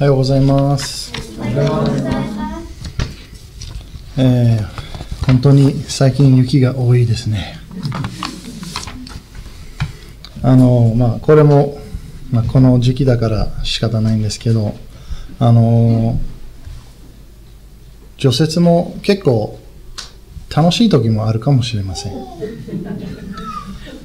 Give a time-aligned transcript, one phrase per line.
[0.00, 1.12] おはようございます。
[4.16, 4.80] えー
[5.26, 7.58] 本当に最近雪が多いですね。
[10.42, 11.78] あの、まあ、これも、
[12.32, 14.74] まあ、この時期だから仕方ないんですけど、
[15.38, 16.18] あの、
[18.16, 19.60] 除雪も結構
[20.48, 22.12] 楽しい時もあるかもしれません。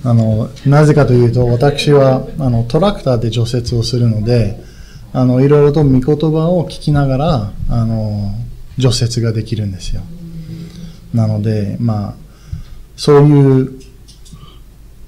[0.04, 4.65] あのなぜかというと、私はあのトラクターで除雪をするので、
[5.18, 8.34] あのいろいろと御言葉を聞きながらあの
[8.78, 10.02] 除雪ができるんですよ。
[11.14, 12.14] なので、まあ、
[12.98, 13.80] そういう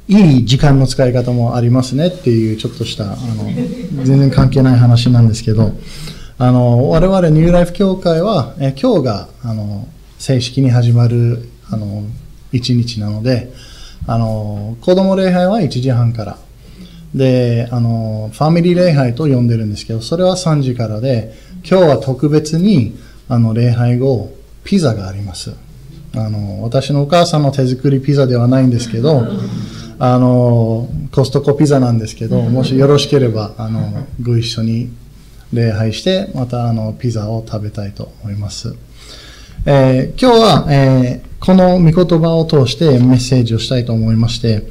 [0.07, 3.51] いい時間の使い方もありますねっていうちょっとしたあの
[4.05, 5.73] 全然関係ない話なんですけど、
[6.37, 12.03] あの我々ニューライフ協会はえ今日があの正式に始まるあの
[12.53, 13.51] 一日なので、
[14.07, 16.46] あの子供礼拝は1時半から。
[17.17, 21.33] で、あの、ファミリー礼拝と呼んでるんですけど、それは3時からで、
[21.69, 22.95] 今日は特別に、
[23.27, 24.31] あの、礼拝後、
[24.63, 25.53] ピザがあります。
[26.15, 29.23] あの、私のお母さんの手作りピザではないんですけど、
[29.99, 34.89] あの、コストコピザなんですけど、もしよろしければ、あの、ご一緒に
[35.53, 38.75] 礼拝して、また、あの、ピザを食べたいと思います。
[39.65, 44.63] えー今日は、えーこの御言葉を通してメッセージをしたいと思いまして、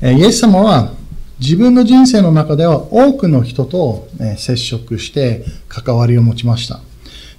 [0.00, 0.92] えーイエス様は
[1.40, 6.80] 自分の人生の中では多くの人と、えー接触して関わりを持ちました。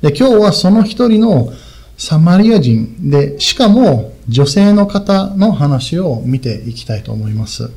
[0.02, 1.52] で、今日はその一人の
[1.98, 7.72] サマリア人で、しかも女性の方の話を見ていきたいと思います。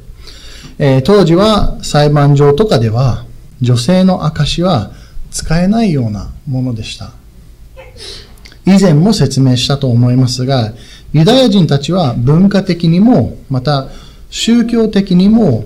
[0.79, 3.25] えー当時は裁判所とかでは
[3.61, 4.93] 女性の証は
[5.31, 7.13] 使えないようなものでした。
[8.67, 10.73] 以前も説明したと思いますが、
[11.13, 13.89] ユダヤ人たちは文化的にも、また
[14.31, 15.65] 宗教的にも、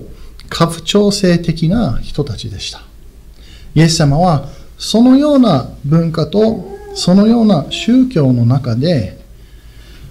[0.53, 2.83] 家父長制的な人たちでした。
[3.73, 9.17] イエス様は、そのような文化と、そのような宗教の中で、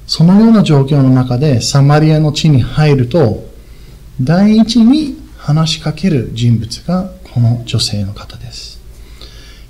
[0.09, 3.45] そのような状況の中でサマリアの地に入ると、
[4.21, 8.81] 第一に話しかける人物がこの女性の方です。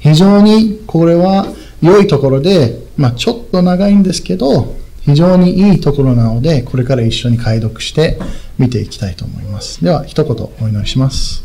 [0.00, 1.46] 非常にこれは
[1.82, 8.18] 良いところで、まあ、ちょっと長いんですけど、非常にいいところなので、これから一緒に解読して
[8.58, 9.82] 見ていきたいと思います。
[9.82, 11.44] では、一言お祈りします。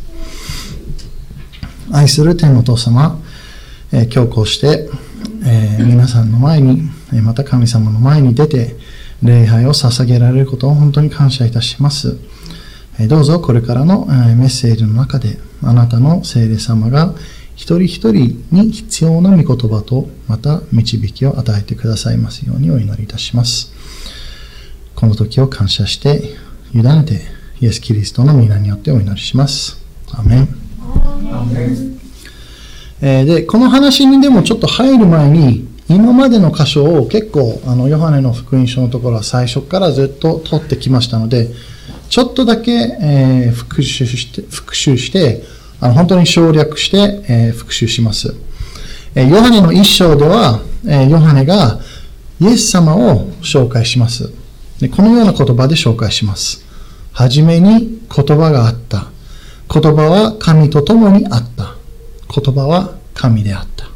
[1.91, 3.19] 愛する天のお父様、
[3.91, 4.90] えー今日こうして、
[5.45, 8.75] えー皆さんの前に、えまた神様の前に出て、
[9.23, 12.18] 礼拝を捧げられることを本当に感謝いたします。
[13.00, 17.16] えどうぞこれからのえメッセージの中で、あなたの聖霊様が
[17.57, 23.73] 一人一人に必要な御言葉と、また導きを与えてくださいますようにお祈りいたします。
[24.95, 26.35] この時を感謝して、
[26.75, 27.19] 委ねて、
[27.59, 29.84] イエス・キリストの皆によってお祈りします。
[30.13, 30.47] アメン。
[33.01, 41.50] えーで、この話にでもちょっと入る前に、今までの箇所を結構、あの、ヨハネの福音書のところは最初からずっと取ってきましたので、
[42.09, 48.36] ちょっとだけ、えー復習して、復習して、あの本当に省略して、え復習します。
[49.16, 51.80] えヨハネの一章では、えヨハネが
[52.40, 54.32] イエス様を紹介します。
[54.80, 56.66] でこのような言葉で紹介します。
[57.12, 59.08] はじめに言葉があった。
[59.74, 61.76] 言葉は神と共にあった。
[62.34, 63.88] 言葉は神であった。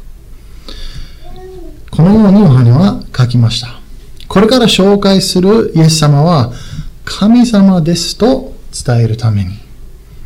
[1.90, 3.80] このようにヨハネは書きました。
[4.26, 6.52] これから紹介するイエス様は
[7.04, 9.50] 神様ですと伝えるために、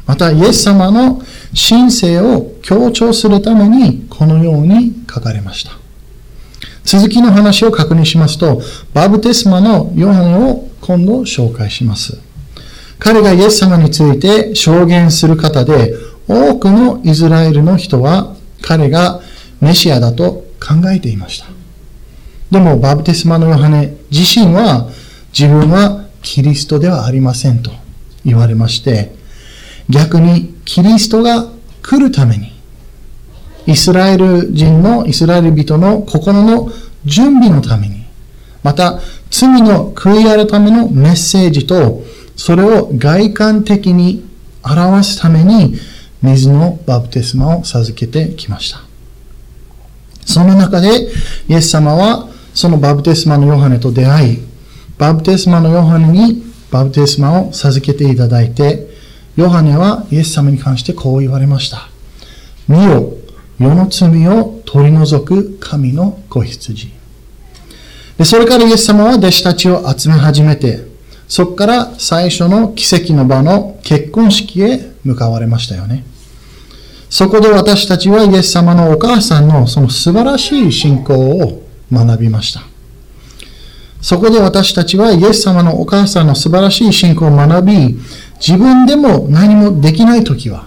[0.06, 1.21] またイエス様の
[1.56, 5.72] 神聖を強調するためにこのように書かれました。
[6.84, 8.61] 続きの話を確認しますと、
[8.93, 12.19] バブテスマのヨハネを今度紹介します。
[12.99, 15.95] 彼がイエス様について証言する方で、
[16.28, 19.21] 多くのイスラエルの人は彼が
[19.61, 21.47] メシアだと考えていました。
[22.50, 24.89] でも、バブテスマのヨハネ自身は
[25.37, 27.71] 自分はキリストではありませんと
[28.25, 29.12] 言われまして、
[29.89, 31.47] 逆にキリストが
[31.81, 32.53] 来るために、
[33.66, 36.71] イスラエル人の、イスラエル人の心の
[37.07, 38.04] 準備のために、
[38.63, 42.03] また罪の悔い改めのメッセージと、
[42.36, 44.28] それを外観的に
[44.63, 45.78] 表すために、
[46.21, 48.80] 水のバプテスマを授けてきました。
[50.24, 51.09] その中で、
[51.48, 54.39] イエス様は、そのバプテスマのヨハネと出会い、
[54.98, 56.42] バプテスマのヨハネに
[56.72, 58.96] バプテスマを授けていただいて、
[59.36, 61.88] ヨハネはイエス様に関してこう言われました。
[62.68, 63.12] 見よ、
[63.59, 66.91] 世の罪を取り除く神の子羊。
[68.16, 70.80] で、それからイエス様は弟子たちを集め始めて、
[71.28, 76.04] そこから最初の奇跡の場の結婚式へ向かわれましたよね。
[77.10, 81.62] そこで私たちはイエス様のお母さんのその素晴らしい信仰を
[81.92, 82.62] 学びました。
[84.00, 87.98] そこで私たちはイエス様のお母さんの素晴らしい信仰を学び、
[88.38, 90.66] 自分でも何もできないときは、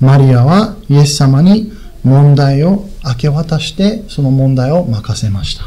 [0.00, 1.72] マリアはイエス様に
[2.04, 5.64] 問題を明け渡してその問題を任せました。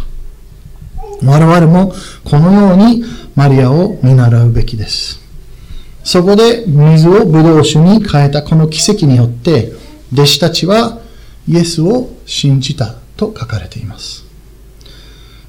[1.23, 1.93] 我々も
[2.23, 3.03] このように
[3.35, 5.19] マリアを見習うべきです。
[6.03, 9.71] そこで水をブドウ酒に変えたこの奇跡によって
[10.13, 10.99] 弟子たちは
[11.47, 14.25] イエスを信じたと書かれています。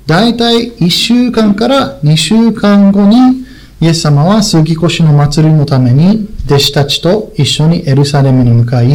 [0.06, 3.46] 大体1週間から2週間後に
[3.82, 8.86] イエス様は杉越の祭りのために弟子たちと一緒にエルサレムに向かい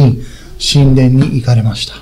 [0.58, 1.92] 神殿に行かれました。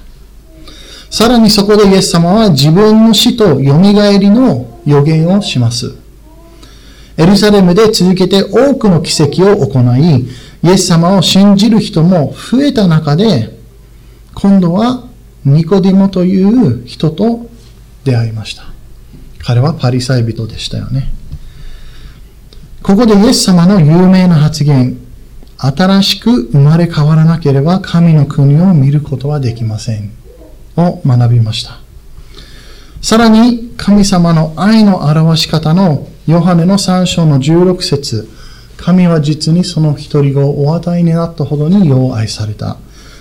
[1.10, 5.96] さらにそこでイエス様は自分の死と蘇りの予言をします。
[7.16, 10.20] エルサレムで続けて多くの奇跡を行い、
[10.62, 13.50] イエス様を信じる人も増えた中で、
[14.32, 15.08] 今度は
[15.44, 17.50] ニコディモという人と
[18.04, 18.62] 出会いました。
[19.40, 21.15] 彼はパリサイ人でしたよね。
[22.86, 24.96] ここでイエス様の有名な発言、
[25.58, 30.12] 新しく生まれ変わらなければ神の国を見ることはできません。
[30.76, 31.80] を学びました。
[33.02, 38.28] さらに神様の愛の表し方のヨハネの3章の16節
[38.76, 42.76] 神は実にその一人をお与えになったほどによう愛された。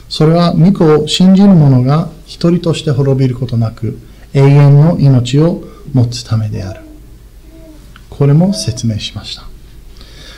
[0.09, 3.97] それは御子を信じる者が一人として滅びることなく
[4.35, 6.81] 永遠の命を持つためである。
[8.12, 9.54] これも説明しました。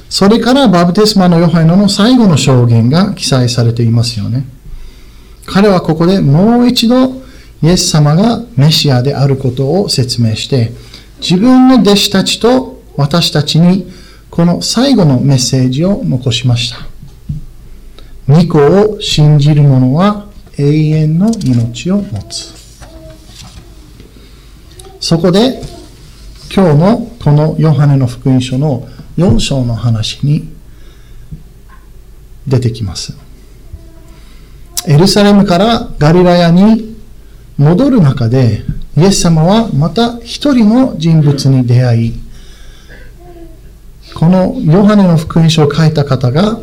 [0.09, 4.45] それからバブテスマのヨハネの最後の証言が記載されていますよね。
[5.45, 7.21] 彼はここでもう一度
[7.61, 10.71] イエス様がメシアであることを説明して、
[11.19, 13.91] 自分の弟子たちと私たちに
[14.29, 16.77] この最後のメッセージを残しました。
[18.27, 20.27] 御子を信じる者は
[20.57, 22.53] 永遠の命を持つ。
[24.99, 25.61] そこで
[26.53, 30.47] 今日のこのヨハネの福音書の4章の話に
[32.47, 33.17] 出てきます。
[34.87, 36.95] エルサレムからガリラヤに
[37.57, 38.63] 戻る中で、
[38.95, 42.13] イエス様はまた一人の人物に出会い、
[44.13, 46.59] このヨハネの福音書を書いた方が、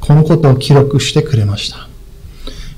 [0.00, 1.88] このことを記録してくれました。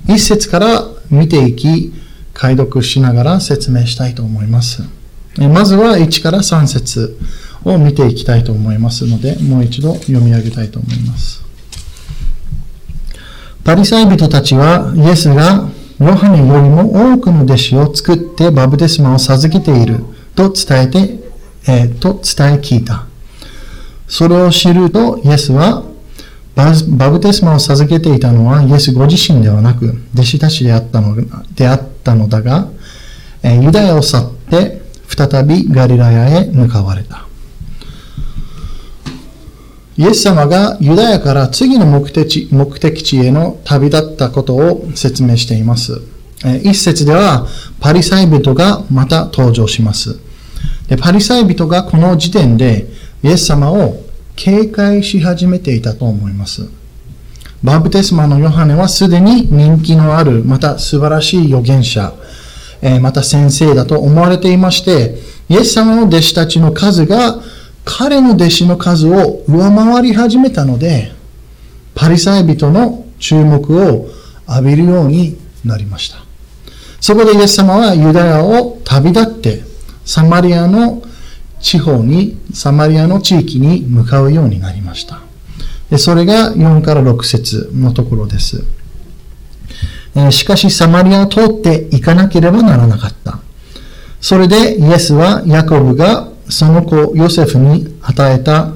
[0.07, 1.93] 一節から見ていき、
[2.33, 4.83] 解読しながら説明したいと思います。
[5.39, 7.17] まずは1から3節
[7.65, 11.43] を見ていきたいと思いますので、もう一度読み上げたいと思います。
[13.65, 15.69] パリサイ人たちはイエスが
[15.99, 20.01] ヨハネよりも多くの弟子を作ってバブテスマを授けている
[20.35, 21.19] と伝えて、
[21.67, 23.07] えー、と伝え聞いた。
[24.07, 25.83] それを知るとイエスは
[26.55, 31.17] バブテスマを授けていたのはイエスご自身ではなく弟子たちであったの
[31.55, 32.69] であったのだが、
[33.43, 37.27] え、ユダヤを去って再びガリラヤへ向かわれた。
[39.97, 46.03] イエス様がユダヤから次の目的地目的地への旅立ったことを説明しています。
[46.63, 47.47] 一節では
[47.81, 50.19] パリサイ人がまた登場します。
[50.89, 52.87] でパリサイ人がこの時点で
[53.23, 54.03] イエス様を
[54.37, 56.69] 警戒し始めていたと思います。
[57.63, 62.13] バブテスマのヨハネはすでに人気のある、また素晴らしい預言者、
[63.01, 65.17] また先生だと思われていまして、
[65.49, 67.41] イエス様の弟子たちの数が
[67.85, 71.13] 彼の弟子の数を上回り始めたので、
[71.95, 74.09] パリサイ人の注目を
[74.49, 76.19] 浴びるようになりました。
[77.01, 79.63] そこでイエス様はユダヤを旅立って、
[80.05, 81.03] サマリアの
[81.61, 85.21] 地方に、サマリアの地域に向かうようになりました。
[85.91, 88.65] でそれが4から6節のところです。
[90.31, 93.39] しかしサマリアを通って行かなければならなかった。
[94.21, 98.75] それでイエスはヤコブがその子ヨセフに与えた、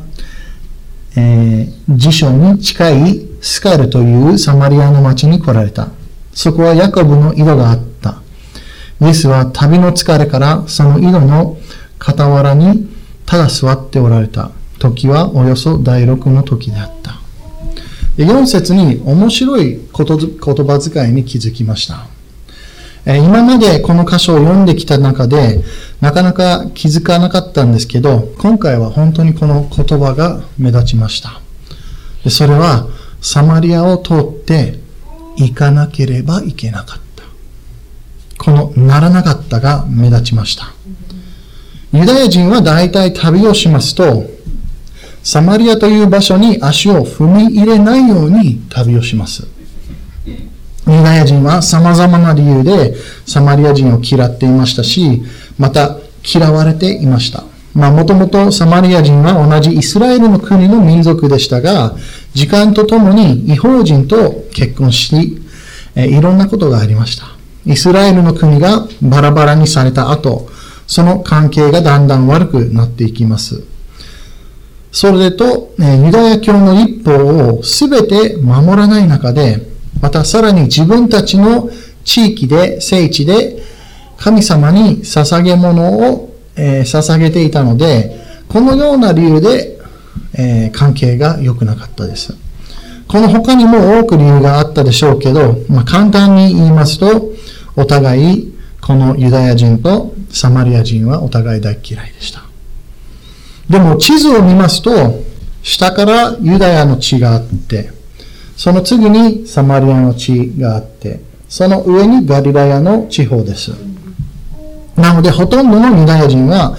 [1.16, 5.88] えー、辞書に近いスカルというサマリアの町に来られた。
[6.32, 8.20] そこはヤコブの井戸があった。
[9.00, 11.56] イエスは旅の疲れからその井戸の
[12.00, 12.88] 傍らに
[13.24, 14.50] ただ座っておられた。
[14.80, 17.20] 時はおよそ第六の時であった。
[18.16, 20.06] 4節に面白い言
[20.66, 22.08] 葉遣いに気づきました。
[23.16, 25.64] 今までこの箇所を読んできた中で、
[26.02, 31.40] なかなか気づかなかったんですけど、今回は本当にこの言葉が目立ちました。
[32.22, 32.86] でそれは、
[33.22, 34.78] サマリアを通って
[35.36, 37.24] 行かなければいけなかった。
[38.36, 40.72] このならなかったが目立ちました。
[41.92, 44.24] ユダヤ人は大体旅をしますと、
[45.22, 49.46] サマリアという場所に足を踏み入れないように旅をします。
[50.88, 52.94] ユダヤ人は様々な理由で
[53.26, 55.22] サマリア人を嫌っていましたし、
[55.58, 57.44] また嫌われていました。
[57.74, 61.94] まあ、もともとサマリア人は同じイスラエルの国の民族でしたが、
[62.34, 65.40] 時間とともに違法人と結婚し、
[65.94, 67.26] えいろんなことがありました。
[67.66, 70.48] イスラエルの国がバラバラにされた後、
[70.86, 73.62] その関係がだんだん悪くなっていきます。
[74.90, 79.68] それと、ユダヤ教の一方を全て守らない中で、
[80.00, 81.70] またさらに自分たちの
[82.04, 83.62] 地域で、聖地で、
[84.16, 89.78] 神様に捧げ物を、えー、捧げていたので、このような理由で、
[90.34, 92.36] えー、関係が良くなかったです。
[93.06, 97.32] この他にも多く理由があったでしょうけど、まあ、簡単に言いますと、
[97.76, 102.42] お互い、このユダヤ人とサマリア人はお互い大嫌いでした。
[103.68, 105.22] でも地図を見ますと、
[105.62, 107.92] 下からユダヤの地があって、
[108.58, 113.70] その次にサマリアの地があって、その上にガリラヤの地方です。
[114.96, 116.76] なので、ほとんどのユダヤ人は、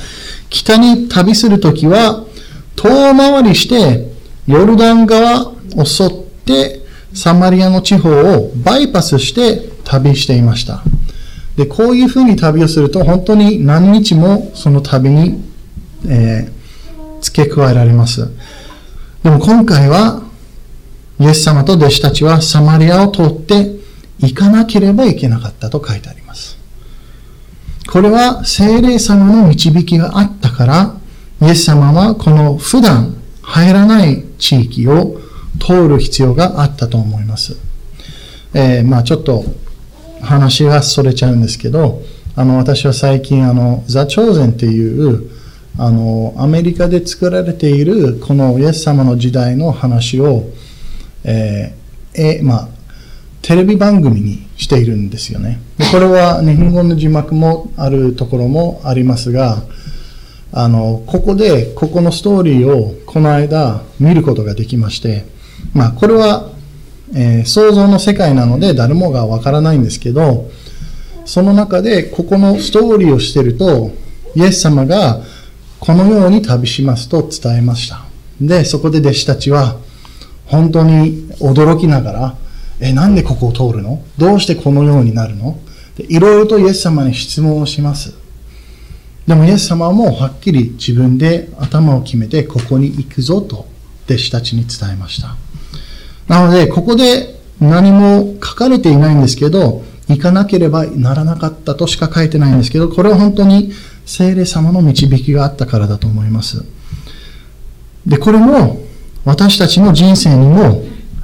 [0.50, 2.26] 北に旅するときは、
[2.76, 4.12] 遠回りして、
[4.46, 6.12] ヨルダン川を沿っ
[6.46, 6.82] て、
[7.14, 10.84] サマリアの地方をバイパスして旅していました。
[11.56, 15.42] で、こういうふうに旅をすると、本当に何日もその旅に、
[16.06, 18.30] えー、付け加えられます。
[19.24, 20.29] でも今回は、
[21.20, 23.76] イエス様と弟子たちはサマリアを通って
[24.20, 26.58] 行かなければいけなかったと書いてあります。
[27.92, 30.96] これは精霊様の導きがあったから、
[31.42, 35.20] イエス様はこの普段入らない地域を
[35.60, 37.58] 通る必要があったと思います。
[38.54, 39.44] えー、まあちょっと
[40.22, 42.02] 話がそれちゃうんですけど、
[42.36, 45.30] あの私は最近あのザ・チョーゼンっていう
[45.78, 50.46] あのアメリカで作られているこのイエス様の時代の話を、
[51.24, 52.70] えーえまあ、
[53.42, 59.64] テレビ番組にしているんですよねでこれは日本語の字幕もあるところもありますが
[60.52, 65.26] あのここでここのストーリーをこの間見ることができまして、
[65.74, 66.50] まあ、これは
[67.16, 70.50] えー、想像の世界なので誰もがわからないんですけど、
[71.26, 73.92] その中でここのストーリーをしていると、
[74.36, 75.22] イエス様が
[75.80, 78.06] このように旅しますと伝えました。
[78.40, 79.78] で、そこで弟子たちは
[80.50, 82.38] 本当に驚きながら、
[82.82, 84.04] え、なんでここを通るの？
[84.18, 85.60] どうしてこのようになるの？
[85.98, 88.14] いろいろとイエス様に質問をします。
[89.28, 93.68] でもイエス様はもうはっきり自分で頭を決めてここに行くぞと
[94.06, 95.36] 弟子たちに伝えました。
[96.28, 103.72] なので、ここで何も書かれていないんですけど、行かなければならなかったとしか書いてないんですけど、これは本当に
[104.06, 106.64] 聖霊様の導きがあったからだと思います。
[108.08, 108.80] で、これも
[109.26, 110.84] 私たちの人生にも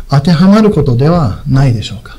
[0.09, 2.17] 当てはまることではないでしょうか。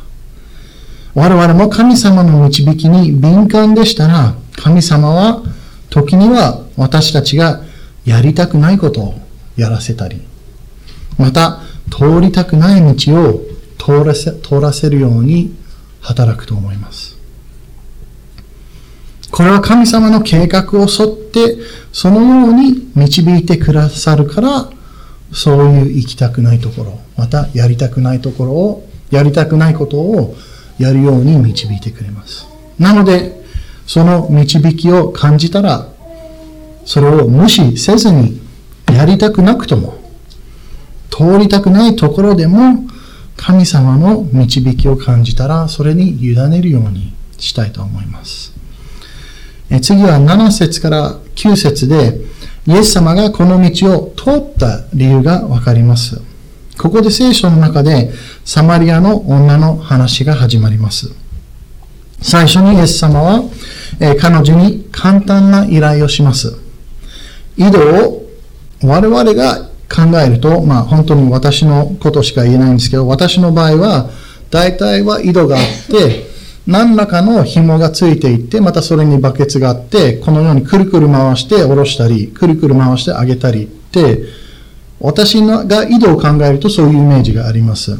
[1.14, 5.42] 我々も神様の導きに敏感でしたら、神様は
[5.88, 7.62] 時には私たちが
[8.04, 9.14] やりたくないことを
[9.56, 10.21] やらせたり、
[11.18, 13.40] また通りたくない道を
[13.78, 15.56] 通らせ通らせるように
[16.00, 17.16] 働くと思います。
[19.30, 21.56] これは神様の計画を沿って、
[21.92, 24.71] そのように導いてくださるから、
[25.33, 30.35] そういう行きたくないところ、またやりたくないところを、やりたくないことを
[30.78, 32.47] やるように導いてくれます。
[32.78, 33.45] なので、
[33.87, 35.88] その導きを感じたら、
[36.85, 38.40] それを無視せずに、
[38.92, 39.99] やりたくなくとも、
[41.11, 42.87] 通りたくないところでも
[43.37, 48.52] 神様の導きを感じたらそれに委ねるようにしたいと思います。
[49.71, 52.21] え次は7節から9節で
[52.66, 56.20] イエス様がこの道を通った理由がわかります。
[56.76, 58.12] ここで聖書の中で
[58.44, 61.14] サマリアの女の話が始まります。
[62.20, 63.42] 最初にイエス様は、
[64.00, 66.56] え彼女に簡単な依頼をします。
[67.56, 68.26] 井戸を
[68.82, 74.11] 我々が考えると、まあ本当に私のことしか言えないんですけど、私の場合は、
[74.50, 76.25] 大体は井戸があって、
[76.66, 84.25] 何らかの紐がついていって、またそれにバケツがあって、このようにくるくる回して下ろしたり、くるくる回してあげたりって、
[84.99, 87.99] 私が井戸を考えるとそういうイメージがあります。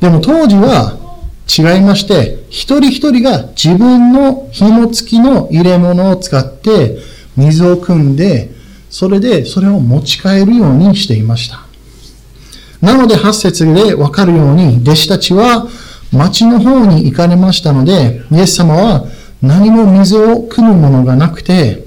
[0.00, 0.98] でも当時は
[1.48, 6.98] 違いまして、一人一人が自分の紐付きの入れ物を使って
[7.36, 8.50] 水を汲んで、
[8.90, 11.60] それでそれを持ち帰るようにしていました。
[12.80, 15.68] なので8節でわかるように弟子たちは
[16.12, 19.06] 町の方に行かれましたので、イエス様は
[19.42, 21.84] 何も水を汲むものがなくて、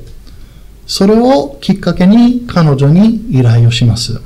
[0.85, 4.21] それをきっかけに彼女に依頼をします。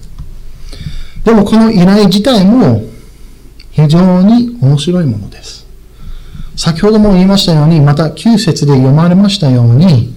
[1.24, 2.84] でもこの依頼自体も
[3.72, 5.66] 非常に面白いものです。
[6.56, 10.14] 先ほども言いましたように、また9節で読まれましたように、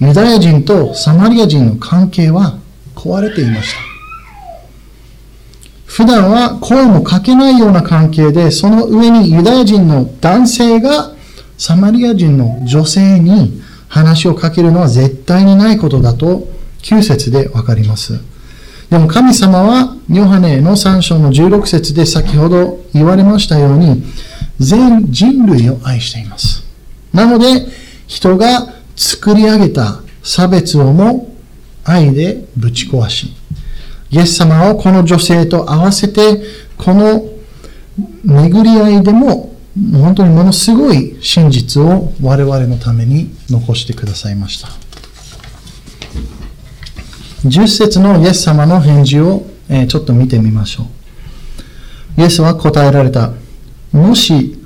[0.00, 2.58] ユダヤ人とサマリア人の関係は
[2.94, 3.97] 壊れていました。
[5.88, 11.12] 普段は声もかけないような関係で、その上にユダヤ人の男性が
[11.56, 16.46] サマリア人の女性に話をかけるのは絶対にないことだと
[16.82, 18.20] 9節でわかります。
[18.90, 24.04] でも神様はヨハネの3章の16節で先ほど言われましたように
[24.58, 26.64] 全人類を愛しています。
[27.12, 27.66] なので
[28.06, 31.34] 人が作り上げた差別をも
[31.84, 33.34] 愛でぶち壊し、
[34.10, 36.42] イエス様をこの女性と合わせて
[36.76, 37.28] この
[38.24, 39.56] 巡り合いでも
[39.92, 44.68] 本当にものすごい真実を我々のために残してくださいました。
[47.44, 50.84] 10節のイエス様の返事を、えちょっと見てみましょ
[52.16, 52.20] う。
[52.20, 53.32] イエスは答えられた。
[53.92, 54.58] もし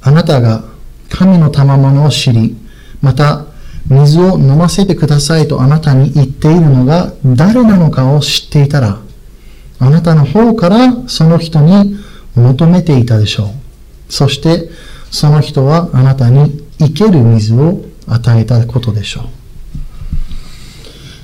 [0.00, 0.64] あなたが
[1.10, 2.56] 神の賜物を知り、
[3.02, 3.45] また
[3.88, 8.98] 水を飲ませてくださいとあなたに言っているのが誰なのかを知っていたら、
[9.78, 11.96] あなたの方からその人に
[12.34, 13.48] 求めていたでしょう。
[14.08, 14.68] そして
[15.10, 19.24] その人はあなたに生ける水を与えたことでしょう。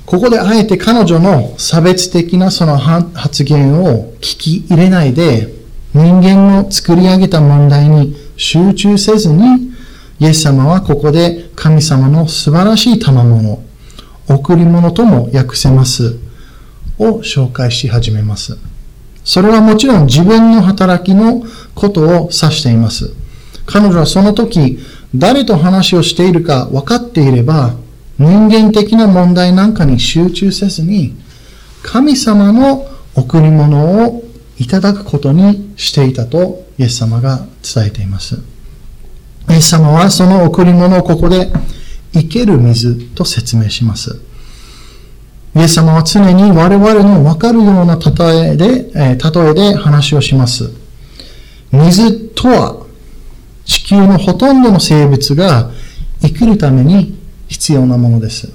[0.07, 5.49] ここであえて彼女の差別的なその発言を聞き入れないで
[5.95, 9.72] 人間の作り上げた問題に集中せずに
[10.19, 13.63] イエス様はここで神様の素晴らしい賜物
[14.29, 16.19] 贈り物とも訳せます
[16.99, 18.57] を紹介し始めます。
[19.25, 21.43] それはもちろん自分の働きの
[21.75, 23.15] ことを指しています。
[23.67, 24.79] 彼女はその時、
[25.15, 27.75] 誰と話をしているか分かっていれば、
[28.19, 31.15] 人間的な問題なんかに集中せずに、
[31.83, 34.23] 神様の贈り物を
[34.59, 38.52] いただくことにしていたと、イエス様が伝えています。
[39.51, 41.53] イエス様はその贈り物をここで、
[42.13, 44.21] 生ける水と説明します。
[45.55, 50.71] イエス様は常に我々の分かるような例えで、え例えで話をします。
[51.71, 52.87] 水とは
[53.65, 55.71] 地球のほとんどの生物が
[56.21, 58.53] 生きるために必要なものです。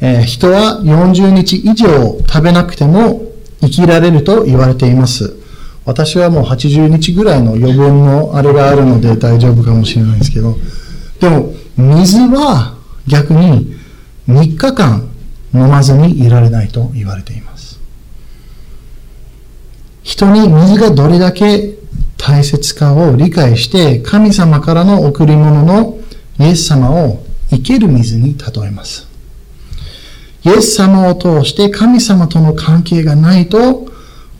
[0.00, 3.22] え、人は40日以上食べなくても
[3.60, 5.41] 生きられると言われています。
[5.84, 10.56] 私はもう80日ぐらいの余分のあれがあるので大丈夫かもしれないですけど、
[11.20, 13.74] でも水は逆に
[14.28, 15.08] 3日間
[15.52, 17.80] 飲まずにいられないと言われています。
[20.02, 21.74] 人に水がどれだけ
[22.16, 25.98] 大切かを理解して神様からの贈り物の
[26.38, 29.08] イエス様を生ける水に例えます。
[30.44, 33.91] イエス様を通して神様との関係がないと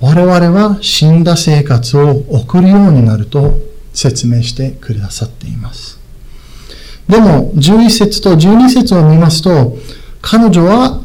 [0.03, 3.61] 我々は死んだ生活を送るようになると
[3.95, 6.01] 説明してくださっています。
[7.09, 9.77] でも11節と12節を見ますと
[10.21, 11.03] 彼女は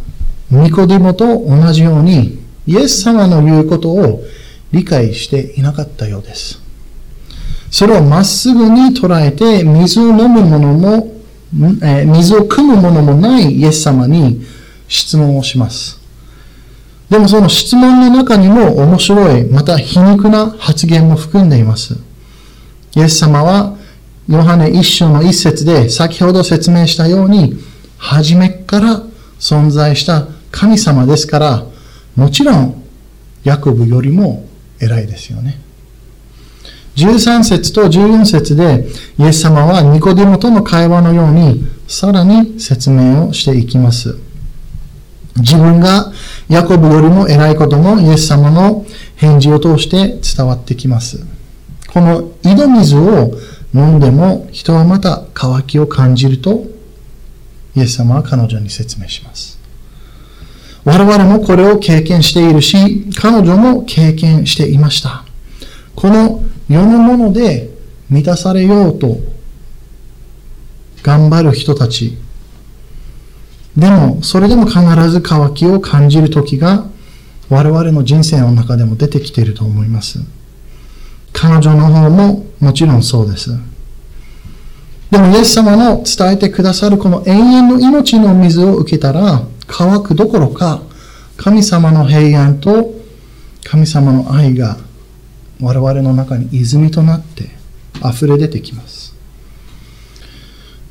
[0.49, 4.23] ニコデモと同じようにイエス様の言うことを
[4.71, 6.59] 理解していなかったようです。
[7.69, 11.21] それをまっすぐに捉えて水を飲むものも、
[11.83, 14.41] え水を汲むものもないイエス様に
[14.87, 15.96] 質問をします。
[17.09, 21.97] でもその質問の中にも面白い、また皮肉な発言も含んでいます。
[22.95, 23.77] イエス様は
[24.27, 27.55] ヨハネ一章の一節で先ほど説明したように、
[27.97, 29.01] 初めから
[29.39, 31.65] 存在した神様ですから、
[32.15, 32.83] もちろん、
[33.43, 34.45] ヤコブよりも
[34.81, 35.61] 偉いですよね。
[36.97, 44.17] 13節と14節で、イエス様はニコデモとの会話のように、さらに説明をしていきます。
[45.39, 46.11] 自分が
[46.49, 51.25] ヤコブよりも偉いこともイエス様の返事を通して伝わってきます。
[51.93, 53.31] この井戸水を
[53.73, 56.65] 飲んでも人はまた渇きを感じると
[57.75, 59.59] イエス様は彼女に説明します。
[60.83, 65.25] 我々もこれを経験しているし、彼女も経験していました。
[65.95, 67.69] この世のもので
[68.09, 69.17] 満たされようと
[71.03, 72.17] 頑張る人たち。
[73.77, 76.87] でも、それでも必ず渇きを感じる時が
[77.49, 80.19] 我々の人生の中でも出てきていると思います。
[81.31, 83.51] 彼女の方ももちろんそうです。
[85.11, 90.81] でも、イエス様の伝えてくださるこの永遠の命の水を受けたら、乾くどころか、
[91.37, 92.95] 神様の平安と
[93.63, 94.77] 神様の愛が
[95.61, 97.49] 我々の中に泉となって
[98.03, 98.96] 溢れ出てきます。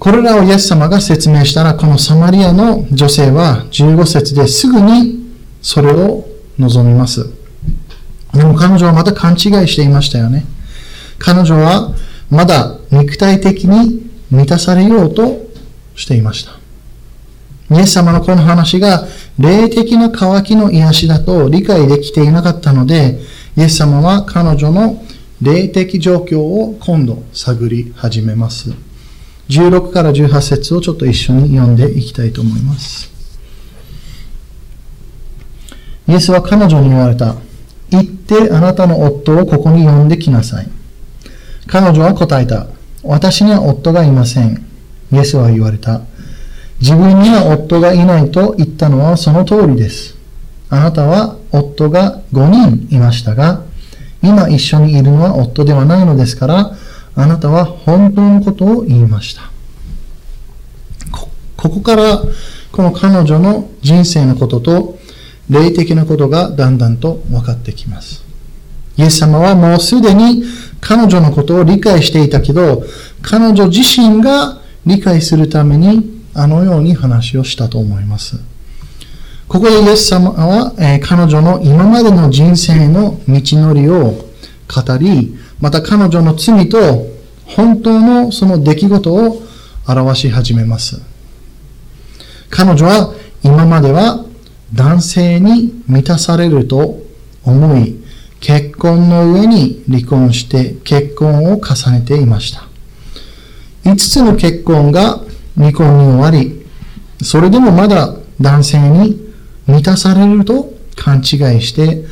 [0.06, 6.24] これらをイエス様が説明したら、このサマリアの女性は15節ですぐにそれを
[6.60, 7.28] 望みます。
[8.32, 10.44] でも彼女はまた勘違いしていましたよね。
[11.18, 11.92] 彼女は
[12.30, 15.44] まだ肉体的に満たされようと
[15.96, 16.52] していました。
[17.74, 19.08] イエス様のこの話が
[19.40, 23.18] 霊的な渇きの癒しだと理解できていなかったので、
[23.56, 25.04] イエス様は彼女の
[25.42, 28.85] 霊的状況を今度探り始めます。
[29.48, 33.12] 16から18節をちょっと一緒に読んでいきたいと思います。
[36.08, 37.36] イエスは彼女に言われた。
[37.90, 40.68] 行ってあなたの夫をここに呼んできなさい。
[41.66, 42.66] 彼女は答えた。
[43.02, 44.64] 私には夫がいません。
[45.12, 46.00] イエスは言われた。
[46.80, 50.16] 自分には夫がいないと言ったのはその通りです。
[50.68, 53.62] あなたは夫が5人いましたが、
[54.22, 56.76] 今一緒にいるのは夫ではないのですから、
[57.16, 59.50] あなたは本当のことを言いました。
[61.56, 62.22] ここから
[62.70, 64.98] この彼女の人生のことと
[65.48, 68.22] 霊的なことがだんだんと分かってきます。
[68.98, 70.44] イエス様はもうすでに
[70.80, 72.84] 彼女のことを理解していたけど、
[73.22, 78.36] 彼女自身が理解するためにあのように話をしたと思います。
[79.48, 87.06] ここでイエス様は、え、彼女の今までの人生の道のりを語り、また彼女の罪と
[87.46, 89.42] 本当のその出来事を
[89.86, 91.00] 表し始めます。
[92.50, 94.24] 彼女は今までは
[94.74, 97.02] 男性に満たされると
[97.44, 97.96] 思い、
[98.40, 102.66] 結婚の上に離婚して結婚を重ねていました。
[103.84, 105.20] 5つの結婚が
[105.56, 106.66] 離婚に終わり、
[107.22, 109.32] それでもまだ男性に
[109.66, 112.04] 満たされると勘違いして、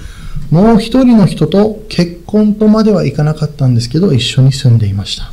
[0.51, 5.31] もう一人の人と結婚とまではいかなかったんですけど、一緒に住んでいました。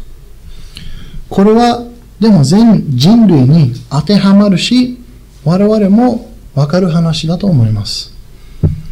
[1.30, 1.84] これは、
[2.20, 5.00] でも全人類に当てはまるし、
[5.44, 8.14] 我々もわかる話だと思います。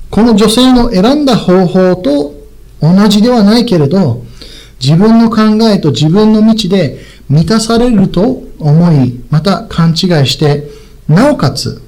[0.10, 2.34] この女性の選んだ方法と
[2.82, 4.26] 同じではないけれど、
[4.82, 6.98] 自分の考えと自分の道で
[7.30, 9.96] 満たされると思い、また勘違い
[10.26, 10.68] して、
[11.08, 11.84] なおかつ、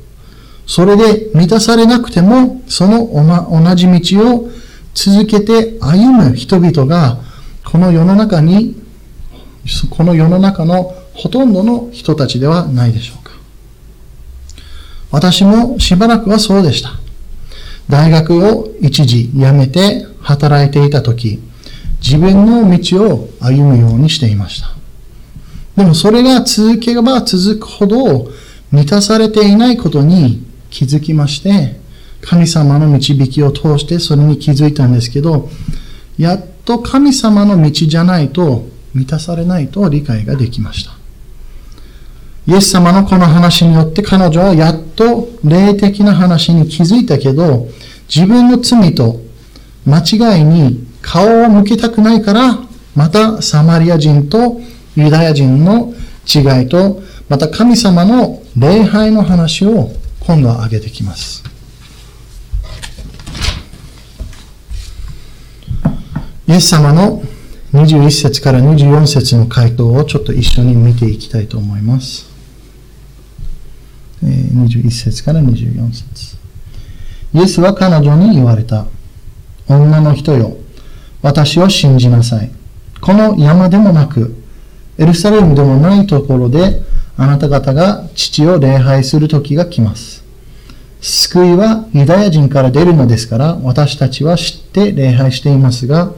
[0.68, 3.10] それで満たされなくても、その
[3.50, 4.52] 同じ道を
[4.94, 7.20] 続けて歩む人々が、
[7.66, 8.76] この世の中に、
[9.90, 13.32] この世の中のほとんどの人たちではないでしょうか。
[15.12, 16.92] 私もしばらくはそうでした。
[17.90, 21.42] 大学を一時辞めて働いていた時、
[22.02, 24.70] 自分の道を歩むようにしていました。
[25.76, 28.30] でもそれが続けば続くほど
[28.72, 31.81] 満たされていないことに気づきまして、
[32.22, 35.50] 神様の導きを通してそれに気づいたんですけど、
[36.18, 40.92] やっと神様の道じゃないと満たされないと理解ができました。
[42.48, 47.68] イエス様のこの話によって彼女はやっと霊的な話に気づいたけど、
[48.14, 49.22] 自分の罪と
[49.86, 52.60] 間違いに顔を向けたくないから、
[52.96, 54.60] またサマリア人と
[54.96, 55.94] ユダヤ人の
[56.28, 61.51] 違いと、また神様の礼拝の話を今度は挙げてきます。
[66.48, 67.22] イエス様の
[67.74, 72.30] 21節から24節の回答をちょっと一緒に見ていきたいと思います。
[74.24, 76.38] 21節から24節
[77.34, 78.86] イエスは彼女に言われた。
[79.68, 80.58] 女の人よ、
[81.22, 82.52] 私を信じなさい。
[83.00, 84.36] この山でもなく、
[84.98, 86.82] エルサレムでもないところで、
[87.16, 90.24] あなた方が父を礼拝する時が来ます。
[91.00, 96.12] 救いはユダヤ人から出るのですから、私たちは知って礼拝していますが、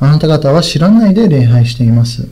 [0.00, 2.28] あなた方は知らないで礼拝しています。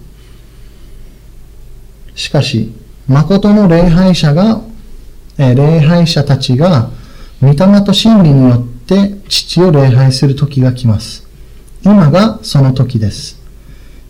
[2.15, 2.73] しかし、
[3.09, 4.61] 誠の礼拝者が
[5.39, 6.91] え礼拝者たちが
[7.43, 11.27] 御霊と真理によって父を礼拝する時が来ます。
[11.85, 13.39] 今がその時です。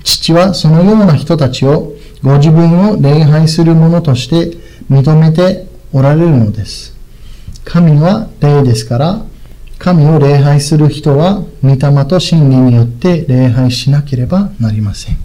[0.05, 4.57] 父はそのような人たちをご自分を礼拝する者として
[4.89, 6.95] 認めておられるのです。
[7.65, 9.25] 神は霊ですから、
[9.79, 15.17] 神を礼拝する人は御霊と真理によって礼拝しなければなりません。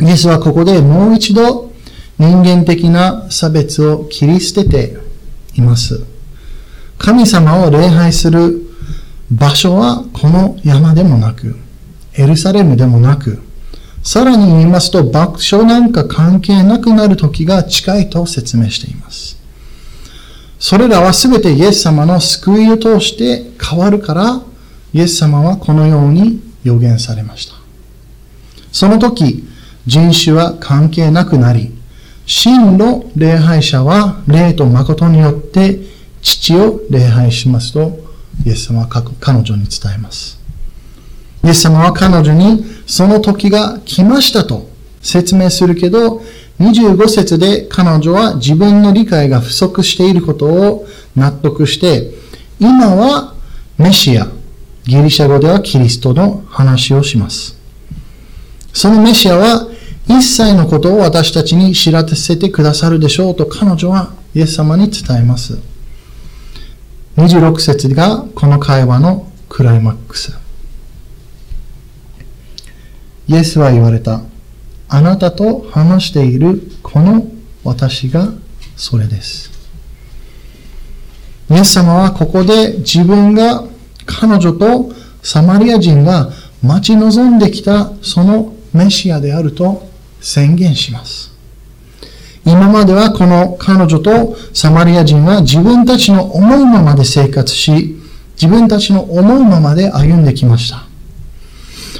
[0.00, 1.72] イエスはここでもう一度
[2.18, 4.96] 人間的な差別を切り捨てて
[5.54, 6.04] います。
[6.98, 8.62] 神様を礼拝する
[9.30, 11.56] 場所はこの山でもなく、
[12.14, 13.40] エルサレムでもなく、
[14.02, 19.37] さらに言いますと、場所なんか関係なくなる時が近いと説明しています。
[20.58, 24.42] それらはすべてイエス様の救いを通して変わるから、
[24.92, 27.54] イエス様はこのように予言されました。
[28.72, 29.44] その時、
[29.86, 31.72] 人種は関係なくなり、
[32.26, 35.80] 真の礼拝者は霊と誠によって
[36.20, 37.98] 父を礼拝しますと、
[38.44, 40.38] イエス様は彼女に伝えます。
[41.44, 44.68] イエス様は彼女にその時が来ましたと
[45.00, 46.20] 説明するけど、
[46.60, 52.10] 25節で彼女は自分の理解が不足していることを納得して、
[52.58, 53.34] 今は
[53.78, 54.26] メシア、
[54.84, 57.56] ギリシャ語ではキリストの話をします。
[58.72, 59.68] そのメシアは
[60.08, 65.58] 一切のことを私たちに知らせてくださるでしょうと彼女はイエス様に伝えます。
[67.16, 70.32] 26節がこの会話のクライマックス。
[73.28, 74.22] イエスは言われた。
[74.88, 77.26] あなたと話しているこの
[77.64, 78.28] 私が
[78.76, 79.50] それです。
[81.50, 83.64] イエス様はここで自分が
[84.06, 86.30] 彼女とサマリア人が
[86.62, 89.88] 待ち望んできたそのメシアであると
[90.20, 91.32] 宣言します。
[92.44, 97.96] 今まではこの彼女とサマリア人は自分たちの思うままで生活し、
[98.40, 100.87] 自分たちの思うままで歩んできました。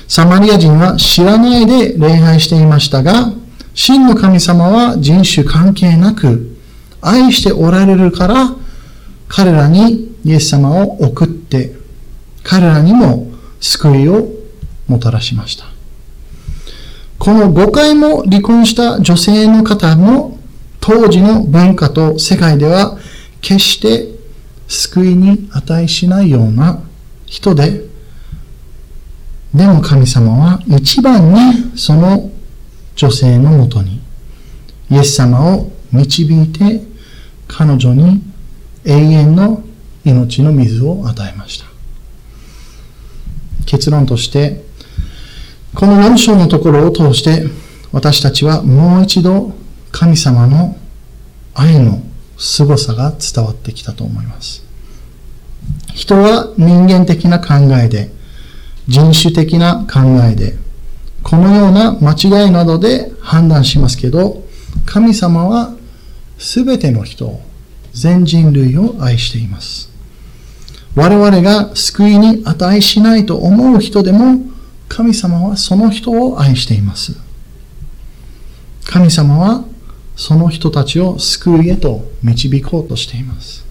[0.08, 3.30] サマリア人は知らないで礼拝していましたが、
[3.74, 6.56] 真の神様は人種関係なく
[7.02, 8.56] 愛しておられるから、
[9.28, 11.74] 彼らにイエス様を送って、
[12.42, 14.30] 彼らにも救いを
[14.86, 15.66] もたらしました。
[17.18, 20.38] この5回も離婚した女性の方も
[20.80, 22.96] 当時の文化と世界では
[23.42, 24.08] 決して
[24.68, 26.80] 救いに値しないような
[27.26, 27.87] 人で
[29.54, 32.30] でも神様は一番にその
[32.96, 34.00] 女性のもとに
[34.90, 36.82] イエス様を導いて
[37.46, 38.22] 彼女に
[38.84, 39.62] 永遠の
[40.04, 41.66] 命の水を与えました。
[43.66, 44.64] 結論として
[45.74, 47.44] この4章のところを通して
[47.92, 49.52] 私たちはもう一度
[49.92, 50.76] 神様の
[51.54, 52.02] 愛の
[52.38, 54.64] 凄さが伝わってきたと思います。
[55.94, 58.10] 人は人間的な考えで
[58.88, 60.56] 人種的な考えで、
[61.22, 64.44] このような間違いなどで判断しますけど、
[64.86, 65.74] 神様は
[66.38, 67.38] 全ての人、
[67.92, 69.90] 全人類を愛しています。
[70.94, 74.40] 我々が救いに値しないと思う人でも、
[74.88, 77.14] 神様はその人を愛しています。
[78.86, 79.64] 神様は
[80.16, 83.66] その人たちを救いへと導こうとしています。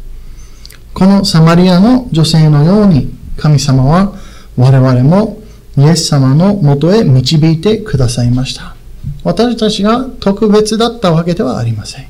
[0.94, 4.14] このサマリアの女性のように神様は
[4.58, 5.38] 我々も
[5.78, 8.76] イエス様のもとへ導いてくださいました。
[9.24, 12.08] 私たちが特別だったわけではありません。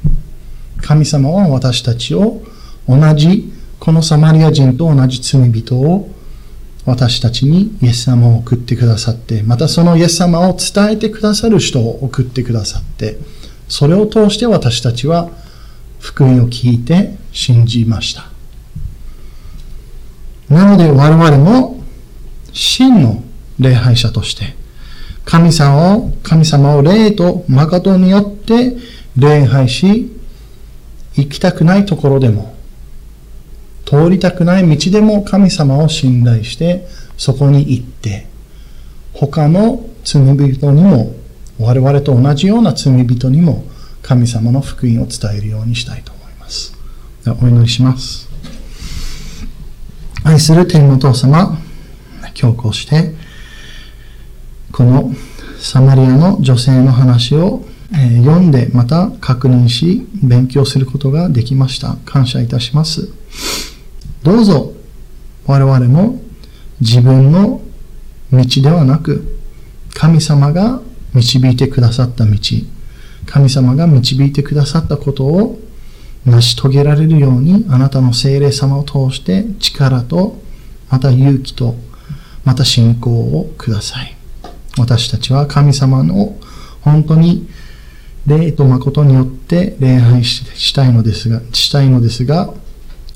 [0.82, 2.42] 神様は私たちを
[2.88, 6.10] 同じ、このサマリア人と同じ罪人を
[6.86, 13.18] 私たちにイエス様を送ってくださって、またそのイエス様を伝えてくださる人を送ってくださって、
[13.68, 15.30] それを通して私たちは
[16.00, 18.30] 福音を聞いて信じました。
[20.50, 21.77] なので我々も
[22.58, 23.24] 真の
[23.60, 24.56] 礼拝者として、
[25.26, 28.76] 神様を、神様を霊と誠によって
[29.16, 30.12] 礼拝し、
[31.16, 32.56] 行きたくないところでも、
[33.86, 38.28] 通りたくない道でも神様を信頼して、そこに行って、
[39.14, 41.16] 他の罪人にも、
[41.60, 43.66] 我々と同じような罪人にも、
[44.02, 46.76] 神様の福音を伝えるようにしたいと思います。
[47.42, 48.28] お祈りします。
[50.24, 51.58] 愛する天の父様、
[52.38, 53.16] 強行して、
[54.72, 55.12] この
[55.60, 57.66] サマリアの女性の話を
[58.24, 61.98] 読んでまた確認し勉強することができました。
[62.06, 63.10] 感謝いたします。
[64.24, 64.74] どうぞ
[65.46, 66.22] 我々も
[66.80, 67.62] 自分の
[68.32, 69.40] 道ではなく
[69.94, 70.82] 神様が
[71.14, 72.38] 導いてくださった道、
[73.26, 75.60] 神様が導いてくださったことを
[76.26, 80.40] 成し遂げられるようにあなたの精霊様を通して力と
[80.92, 81.76] また勇気と
[82.48, 84.16] また信仰をください。
[84.78, 86.38] 私たちは神様の
[86.80, 87.46] 本当に
[88.26, 92.54] 霊と誠によって礼拝したいのですが、したいのですが、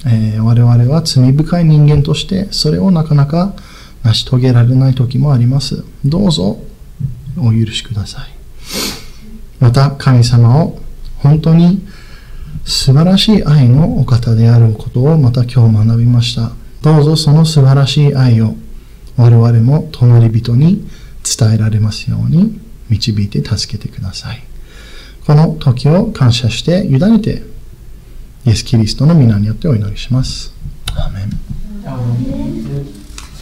[0.05, 3.55] えー、我々は罪深い人間としてそれをなかなか
[4.03, 5.85] 成し遂げられない時もあります。
[6.03, 6.59] どうぞ
[7.37, 8.29] お許しください。
[9.61, 10.77] また神様を
[11.19, 11.87] 本当に
[12.65, 16.51] 素晴らしい愛のお方であることをまた今日学びました。
[16.81, 18.55] どうぞその素晴らしい愛を
[19.21, 20.83] 我々も隣人に
[21.23, 24.43] 伝えられますように導いて助けてください。
[25.27, 27.43] この時を感謝して委ねて、
[28.45, 30.51] イエス・キリストの皆によってお祈りします。
[30.95, 33.00] アーメン